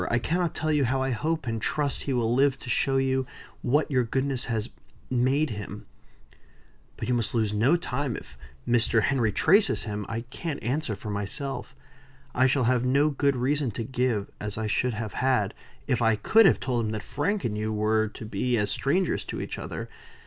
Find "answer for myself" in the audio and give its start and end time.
10.63-11.75